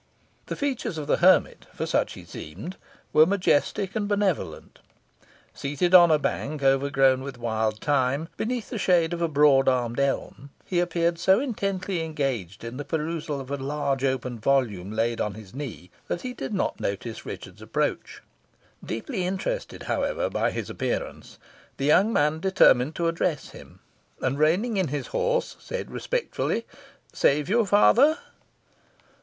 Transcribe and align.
The 0.47 0.55
features 0.55 0.97
of 0.97 1.05
the 1.05 1.17
hermit, 1.17 1.67
for 1.75 1.85
such 1.85 2.13
he 2.13 2.25
seemed, 2.25 2.75
were 3.13 3.27
majestic 3.27 3.95
and 3.95 4.07
benevolent. 4.07 4.79
Seated 5.53 5.93
on 5.93 6.09
a 6.09 6.17
bank 6.17 6.63
overgrown 6.63 7.21
with 7.21 7.37
wild 7.37 7.79
thyme, 7.81 8.27
beneath 8.35 8.71
the 8.71 8.79
shade 8.79 9.13
of 9.13 9.21
a 9.21 9.27
broad 9.27 9.69
armed 9.69 9.99
elm, 9.99 10.49
he 10.65 10.79
appeared 10.79 11.19
so 11.19 11.39
intently 11.39 12.01
engaged 12.01 12.63
in 12.63 12.77
the 12.77 12.83
perusal 12.83 13.39
of 13.39 13.51
a 13.51 13.57
large 13.57 14.03
open 14.03 14.39
volume 14.39 14.91
laid 14.91 15.21
on 15.21 15.35
his 15.35 15.53
knee, 15.53 15.91
that 16.07 16.21
he 16.23 16.33
did 16.33 16.51
not 16.51 16.79
notice 16.79 17.23
Richard's 17.23 17.61
approach. 17.61 18.23
Deeply 18.83 19.23
interested, 19.27 19.83
however, 19.83 20.31
by 20.31 20.49
his 20.49 20.67
appearance, 20.67 21.37
the 21.77 21.85
young 21.85 22.11
man 22.11 22.39
determined 22.39 22.95
to 22.95 23.07
address 23.07 23.49
him, 23.49 23.77
and, 24.19 24.39
reining 24.39 24.77
in 24.77 24.87
his 24.87 25.05
horse, 25.13 25.57
said 25.59 25.91
respectfully, 25.91 26.65
"Save 27.13 27.47
you, 27.49 27.67
father!" 27.67 28.17